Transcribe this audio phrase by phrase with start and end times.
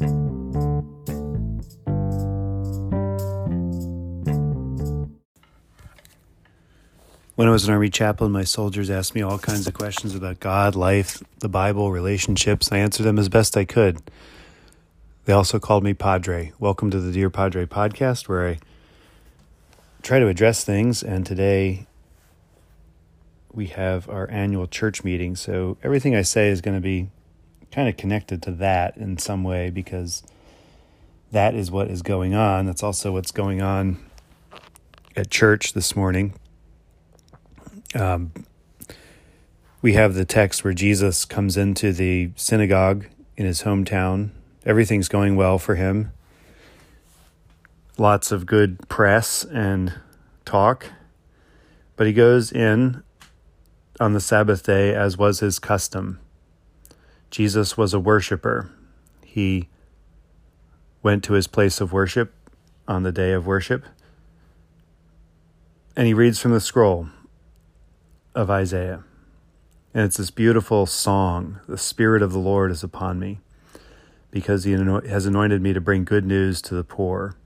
[0.00, 0.08] When
[7.38, 10.74] I was an Army chaplain, my soldiers asked me all kinds of questions about God,
[10.74, 12.72] life, the Bible, relationships.
[12.72, 14.00] I answered them as best I could.
[15.26, 16.52] They also called me Padre.
[16.58, 18.58] Welcome to the Dear Padre podcast, where I
[20.02, 21.02] try to address things.
[21.02, 21.86] And today
[23.52, 25.36] we have our annual church meeting.
[25.36, 27.10] So everything I say is going to be
[27.72, 30.22] kind of connected to that in some way because
[31.32, 32.66] that is what is going on.
[32.66, 33.98] That's also what's going on
[35.16, 36.34] at church this morning
[37.94, 38.32] um,
[39.82, 43.06] we have the text where Jesus comes into the synagogue
[43.36, 44.30] in his hometown.
[44.64, 46.12] Everything's going well for him.
[47.96, 49.94] Lots of good press and
[50.44, 50.86] talk.
[51.96, 53.02] But he goes in
[53.98, 56.18] on the Sabbath day as was his custom.
[57.30, 58.70] Jesus was a worshiper.
[59.24, 59.68] He
[61.02, 62.34] went to his place of worship
[62.88, 63.84] on the day of worship
[65.96, 67.08] and he reads from the scroll
[68.34, 69.04] of Isaiah.
[69.92, 73.40] And it's this beautiful song The Spirit of the Lord is upon me,
[74.30, 77.36] because He has anointed me to bring good news to the poor.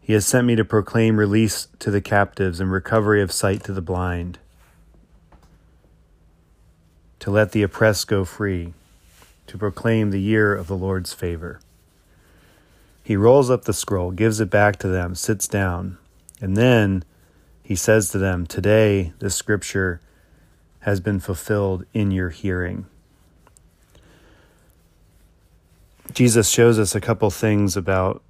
[0.00, 3.72] He has sent me to proclaim release to the captives and recovery of sight to
[3.72, 4.38] the blind,
[7.22, 8.74] to let the oppressed go free,
[9.46, 11.60] to proclaim the year of the Lord's favor.
[13.04, 15.98] He rolls up the scroll, gives it back to them, sits down,
[16.40, 17.04] and then
[17.62, 20.00] he says to them, Today the scripture
[20.80, 22.86] has been fulfilled in your hearing.
[26.12, 28.20] Jesus shows us a couple things about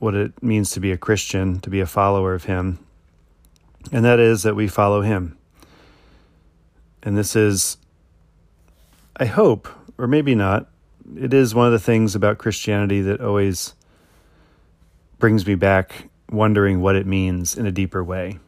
[0.00, 2.80] what it means to be a Christian, to be a follower of Him,
[3.92, 5.38] and that is that we follow Him.
[7.00, 7.76] And this is,
[9.16, 10.68] I hope, or maybe not,
[11.16, 13.74] it is one of the things about Christianity that always
[15.18, 18.38] brings me back wondering what it means in a deeper way.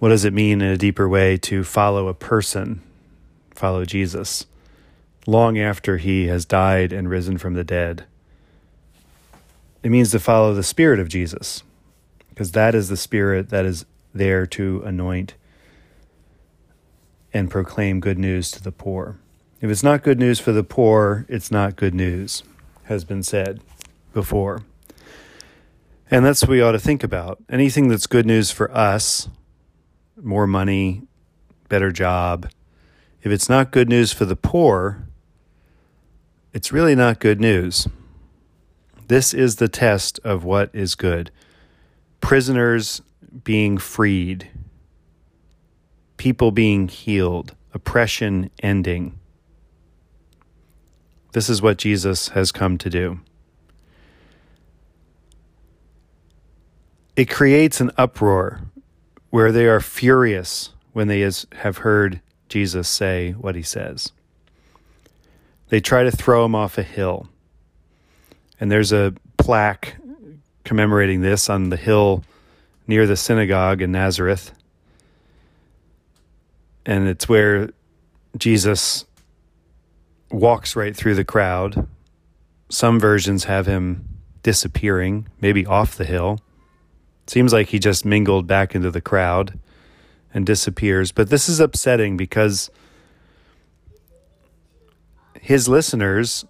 [0.00, 2.82] What does it mean in a deeper way to follow a person,
[3.54, 4.46] follow Jesus,
[5.26, 8.06] long after he has died and risen from the dead?
[9.82, 11.62] It means to follow the Spirit of Jesus,
[12.30, 15.34] because that is the Spirit that is there to anoint
[17.32, 19.18] and proclaim good news to the poor.
[19.60, 22.42] If it's not good news for the poor, it's not good news,
[22.84, 23.60] has been said
[24.12, 24.62] before.
[26.10, 27.38] And that's what we ought to think about.
[27.48, 29.28] Anything that's good news for us
[30.22, 31.02] more money,
[31.68, 32.50] better job.
[33.22, 35.06] If it's not good news for the poor,
[36.52, 37.86] it's really not good news.
[39.08, 41.30] This is the test of what is good.
[42.20, 43.02] Prisoners
[43.44, 44.48] being freed,
[46.20, 49.18] people being healed, oppression ending.
[51.32, 53.20] This is what Jesus has come to do.
[57.16, 58.60] It creates an uproar
[59.30, 62.20] where they are furious when they have heard
[62.50, 64.12] Jesus say what he says.
[65.70, 67.30] They try to throw him off a hill.
[68.60, 69.96] And there's a plaque
[70.64, 72.24] commemorating this on the hill
[72.86, 74.52] near the synagogue in Nazareth.
[76.90, 77.70] And it's where
[78.36, 79.04] Jesus
[80.32, 81.86] walks right through the crowd.
[82.68, 84.08] Some versions have him
[84.42, 86.40] disappearing, maybe off the hill.
[87.28, 89.56] Seems like he just mingled back into the crowd
[90.34, 91.12] and disappears.
[91.12, 92.70] But this is upsetting because
[95.40, 96.44] his listeners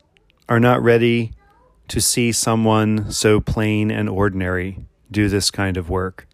[0.49, 1.33] are not ready
[1.89, 6.27] to see someone so plain and ordinary do this kind of work.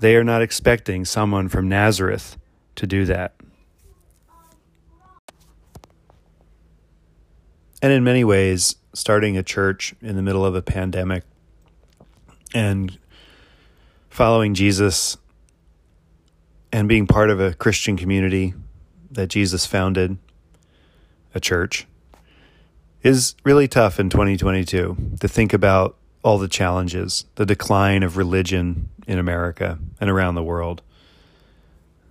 [0.00, 2.36] They are not expecting someone from Nazareth
[2.76, 3.34] to do that.
[7.82, 11.24] And in many ways, starting a church in the middle of a pandemic
[12.54, 12.98] and
[14.08, 15.16] following Jesus
[16.72, 18.54] and being part of a Christian community
[19.10, 20.18] that Jesus founded,
[21.34, 21.86] a church,
[23.02, 28.88] is really tough in 2022 to think about all the challenges, the decline of religion
[29.08, 30.82] in America and around the world,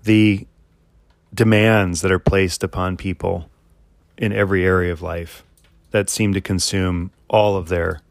[0.04, 0.48] the
[1.34, 3.50] demands that are placed upon people
[4.18, 5.44] in every area of life
[5.92, 8.02] that seem to consume all of their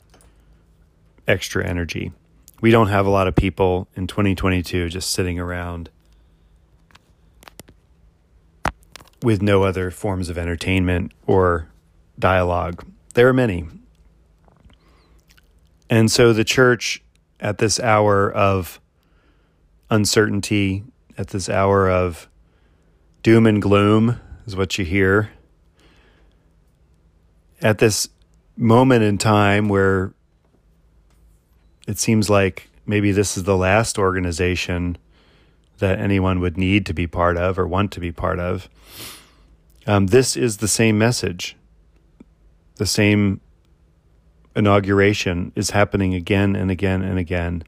[1.27, 2.13] extra energy.
[2.61, 5.91] We don't have a lot of people in 2022 just sitting around
[9.23, 11.69] with no other forms of entertainment or
[12.19, 12.87] dialogue.
[13.15, 13.67] There are many.
[15.91, 17.03] And so the church
[17.41, 18.81] at this hour of
[19.91, 20.85] uncertainty,
[21.17, 22.29] at this hour of
[23.23, 25.31] doom and gloom, is what you hear,
[27.61, 28.09] at this
[28.57, 30.15] moment in time where
[31.87, 34.97] it seems like maybe this is the last organization
[35.79, 38.69] that anyone would need to be part of or want to be part of.
[39.87, 41.57] Um, this is the same message.
[42.77, 43.41] The same
[44.57, 47.63] inauguration is happening again and again and again.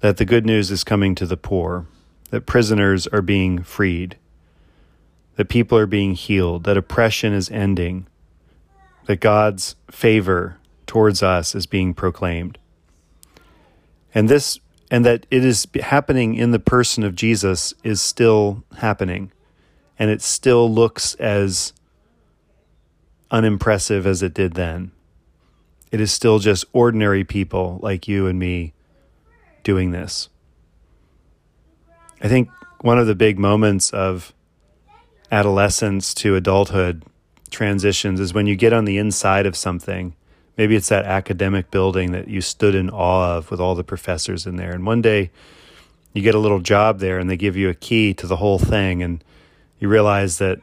[0.00, 1.86] That the good news is coming to the poor,
[2.30, 4.16] that prisoners are being freed,
[5.36, 8.06] that people are being healed, that oppression is ending,
[9.06, 12.58] that God's favor towards us is being proclaimed.
[14.14, 14.58] And this
[14.90, 19.30] and that it is happening in the person of Jesus is still happening.
[19.98, 21.72] And it still looks as
[23.30, 24.90] unimpressive as it did then.
[25.90, 28.72] It is still just ordinary people like you and me
[29.62, 30.28] doing this.
[32.22, 32.48] I think
[32.80, 34.32] one of the big moments of
[35.32, 37.04] adolescence to adulthood
[37.50, 40.14] transitions is when you get on the inside of something
[40.60, 44.46] Maybe it's that academic building that you stood in awe of with all the professors
[44.46, 44.72] in there.
[44.72, 45.30] And one day
[46.12, 48.58] you get a little job there and they give you a key to the whole
[48.58, 49.24] thing and
[49.78, 50.60] you realize that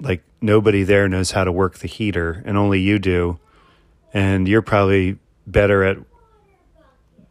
[0.00, 3.38] like nobody there knows how to work the heater and only you do.
[4.16, 5.98] And you're probably better at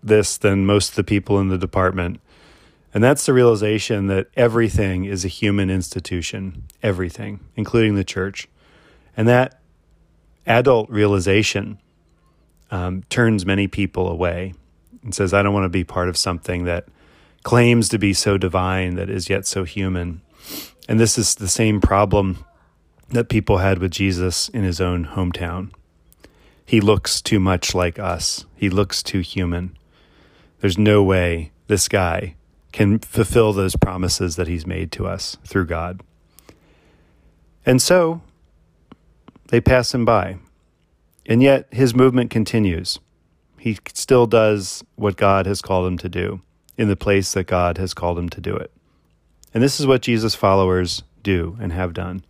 [0.03, 2.19] this than most of the people in the department.
[2.93, 8.47] And that's the realization that everything is a human institution, everything, including the church.
[9.17, 9.59] And that
[10.45, 11.79] adult realization
[12.69, 14.53] um, turns many people away
[15.01, 16.85] and says, I don't want to be part of something that
[17.41, 20.21] claims to be so divine that is yet so human.
[20.87, 22.45] And this is the same problem
[23.09, 25.71] that people had with Jesus in his own hometown.
[26.65, 29.77] He looks too much like us, he looks too human.
[30.61, 32.35] There's no way this guy
[32.71, 36.01] can fulfill those promises that he's made to us through God.
[37.65, 38.21] And so
[39.47, 40.37] they pass him by.
[41.25, 42.99] And yet his movement continues.
[43.57, 46.41] He still does what God has called him to do
[46.77, 48.71] in the place that God has called him to do it.
[49.53, 52.25] And this is what Jesus' followers do and have done.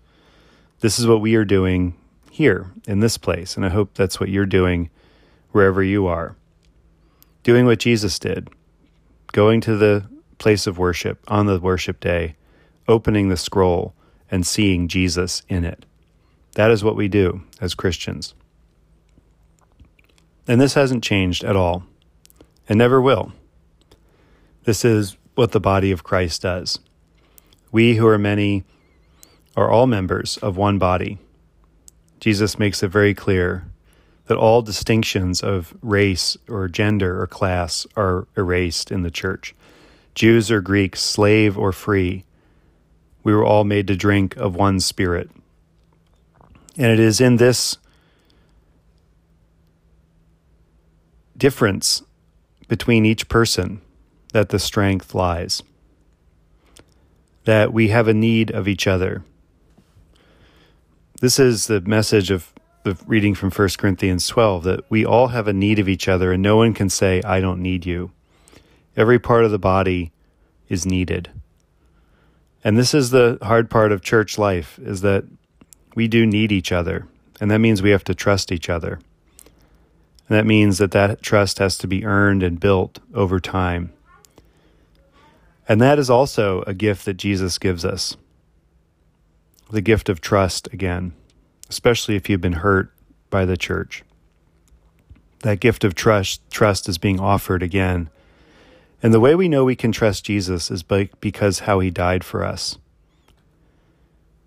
[0.81, 1.95] This is what we are doing
[2.35, 3.55] here in this place.
[3.55, 4.89] And I hope that's what you're doing
[5.53, 6.35] wherever you are.
[7.43, 8.49] Doing what Jesus did,
[9.31, 10.05] going to the
[10.37, 12.35] place of worship on the worship day,
[12.89, 13.93] opening the scroll,
[14.29, 15.85] and seeing Jesus in it.
[16.55, 18.33] That is what we do as Christians.
[20.45, 21.85] And this hasn't changed at all
[22.67, 23.31] and never will.
[24.65, 26.79] This is what the body of Christ does.
[27.71, 28.65] We who are many
[29.55, 31.19] are all members of one body.
[32.19, 33.65] Jesus makes it very clear
[34.27, 39.53] that all distinctions of race or gender or class are erased in the church.
[40.15, 42.23] Jews or Greeks, slave or free,
[43.23, 45.29] we were all made to drink of one spirit.
[46.77, 47.77] And it is in this
[51.38, 52.01] difference
[52.68, 53.81] between each person
[54.33, 55.63] that the strength lies.
[57.45, 59.23] That we have a need of each other.
[61.21, 62.53] This is the message of
[62.83, 66.33] the reading from 1 Corinthians 12 that we all have a need of each other
[66.33, 68.12] and no one can say, I don't need you.
[68.97, 70.12] Every part of the body
[70.67, 71.31] is needed.
[72.65, 75.23] And this is the hard part of church life is that
[75.95, 77.07] we do need each other.
[77.39, 79.00] And that means we have to trust each other.
[80.28, 83.94] And that means that that trust has to be earned and built over time.
[85.68, 88.18] And that is also a gift that Jesus gives us
[89.69, 91.14] the gift of trust again,
[91.69, 92.92] especially if you've been hurt
[93.30, 94.04] by the church.
[95.40, 98.10] That gift of trust, trust is being offered again.
[99.04, 102.24] And the way we know we can trust Jesus is by, because how he died
[102.24, 102.78] for us.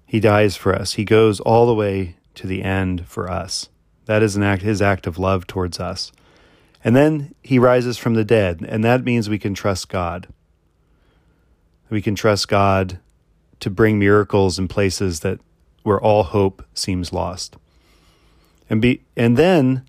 [0.07, 0.95] He dies for us.
[0.95, 3.69] He goes all the way to the end for us.
[4.07, 6.11] That is an act, his act of love towards us.
[6.83, 10.29] And then he rises from the dead, and that means we can trust God.
[11.91, 12.99] We can trust God
[13.61, 15.41] to bring miracles in places that
[15.83, 17.57] where all hope seems lost.
[18.69, 19.87] And be and then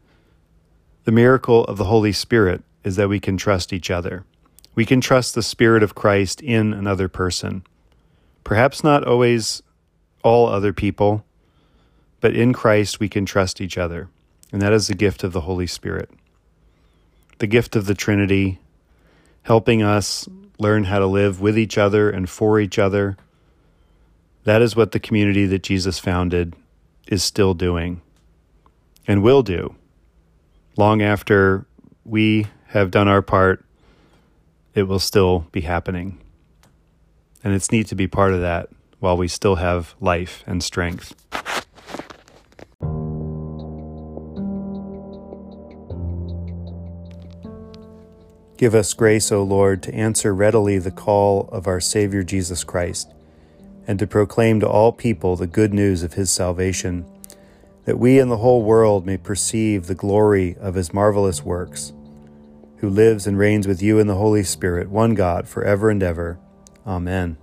[1.04, 4.24] the miracle of the Holy Spirit is that we can trust each other.
[4.76, 7.64] We can trust the Spirit of Christ in another person.
[8.44, 9.62] Perhaps not always
[10.24, 11.26] all other people,
[12.22, 14.10] but in Christ, we can trust each other,
[14.52, 16.10] and that is the gift of the Holy Spirit.
[17.40, 18.60] The gift of the Trinity,
[19.44, 23.18] helping us learn how to live with each other and for each other.
[24.44, 26.56] That is what the community that Jesus founded
[27.08, 28.02] is still doing
[29.08, 29.76] and will do
[30.78, 31.66] long after
[32.06, 33.66] we have done our part.
[34.74, 36.20] It will still be happening.
[37.44, 38.70] And it's neat to be part of that
[39.00, 41.16] while we still have life and strength.
[48.58, 53.14] Give us grace, O Lord, to answer readily the call of our Savior Jesus Christ
[53.90, 57.04] and to proclaim to all people the good news of his salvation,
[57.86, 61.92] that we and the whole world may perceive the glory of his marvelous works,
[62.78, 66.04] who lives and reigns with you in the Holy Spirit, one God, for ever and
[66.04, 66.38] ever.
[66.86, 67.36] Amen.